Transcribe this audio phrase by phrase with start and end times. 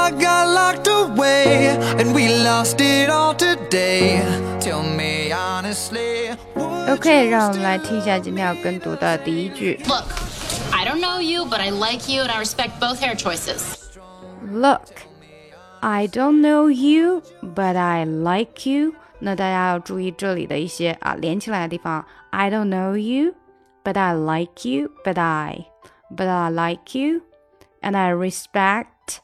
[0.00, 4.22] heart got locked away, and we lost it all today.
[4.60, 6.36] Tell me honestly.
[6.54, 9.80] would OK， you 让我们来听一下今天要跟读的第一句。
[9.86, 10.04] Look,
[10.72, 13.76] I don't know you, but I like you and I respect both hair choices.
[14.50, 14.82] Look,
[15.80, 18.94] I don't know you, but I like you.
[19.18, 22.04] 那大家要注意这里的一些啊连起来的地方。
[22.30, 23.34] I don't know you,
[23.82, 25.66] but I like you, but I,
[26.14, 27.22] but I like you,
[27.80, 29.20] and I respect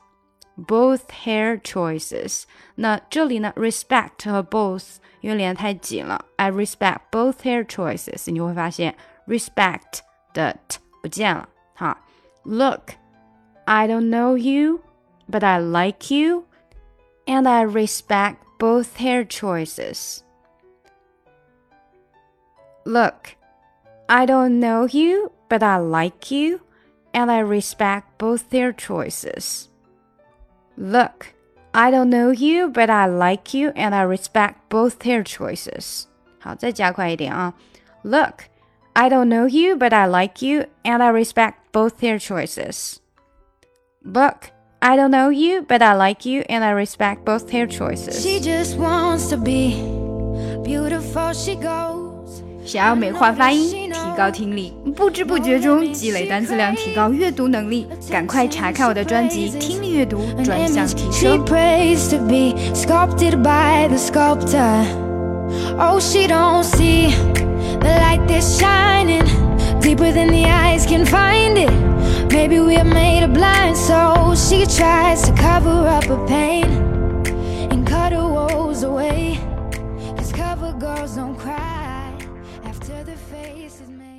[0.57, 2.45] both hair choices.
[2.77, 8.97] 那这里呢，respect 和 both 因为连得太紧了，I respect both hair choices，你就会发现
[9.27, 10.01] respect
[10.35, 12.05] 的 t 不见了哈。
[12.45, 12.93] Look,
[13.65, 14.81] I don't know you,
[15.31, 16.47] but I like you,
[17.27, 20.23] and I respect both hair choices.
[22.85, 23.37] Look,
[24.09, 26.63] I don't know you, but I like you,
[27.13, 29.69] and I respect both hair choices.
[30.77, 31.35] Look,
[31.75, 36.05] I don't know you, but I like you, and I respect both hair choices.
[36.39, 37.55] 好，再加快一点啊。
[38.03, 38.45] Look,
[38.95, 42.97] I don't know you, but I like you, and I respect both hair choices.
[44.05, 48.21] Look, I don't know you, but I like you, and I respect both hair choices.
[48.21, 49.77] She just wants to be
[50.65, 51.33] beautiful.
[51.33, 52.43] She goes.
[52.65, 53.86] 想要美化发音，提
[54.18, 61.46] 高听力不知不觉中积累单词量提高阅读能力赶快查看我的专辑听力阅读专项提升
[69.80, 71.72] Deeper than the eyes can find it
[72.34, 76.66] maybe we are made blindso she tries to cover up her pain
[77.72, 79.40] and cut her woes away
[80.18, 81.67] cause cover girls don't cry
[83.04, 84.17] the face is made.